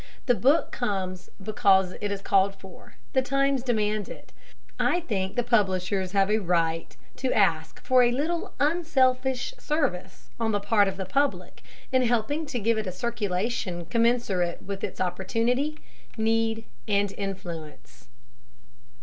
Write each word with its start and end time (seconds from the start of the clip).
The 0.25 0.33
book 0.33 0.71
comes 0.71 1.29
because 1.39 1.93
it 2.01 2.11
is 2.11 2.23
called 2.23 2.55
for; 2.55 2.95
the 3.13 3.21
times 3.21 3.61
demand 3.61 4.09
it. 4.09 4.33
I 4.79 5.01
think 5.01 5.35
that 5.35 5.43
the 5.43 5.47
publishers 5.51 6.13
have 6.13 6.31
a 6.31 6.39
right 6.39 6.97
to 7.17 7.31
ask 7.31 7.79
for 7.83 8.01
a 8.01 8.11
little 8.11 8.55
unselfish 8.59 9.53
service 9.59 10.31
on 10.39 10.53
the 10.53 10.59
part 10.59 10.87
of 10.87 10.97
the 10.97 11.05
public 11.05 11.61
in 11.91 12.01
helping 12.01 12.47
to 12.47 12.59
give 12.59 12.79
it 12.79 12.87
a 12.87 12.91
circulation 12.91 13.85
commensurate 13.85 14.63
with 14.63 14.83
its 14.83 14.99
opportunity, 14.99 15.77
need, 16.17 16.65
and 16.87 17.11
influence. 17.15 18.07